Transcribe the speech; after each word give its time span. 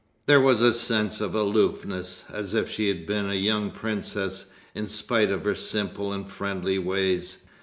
There 0.25 0.41
was 0.41 0.63
a 0.63 0.73
sense 0.73 1.21
of 1.21 1.35
aloofness, 1.35 2.23
as 2.33 2.55
if 2.55 2.67
she 2.67 2.87
had 2.87 3.05
been 3.05 3.29
a 3.29 3.35
young 3.35 3.69
princess, 3.69 4.47
in 4.73 4.87
spite 4.87 5.29
of 5.29 5.43
her 5.43 5.53
simple 5.53 6.11
and 6.11 6.27
friendly 6.27 6.79
ways. 6.79 7.45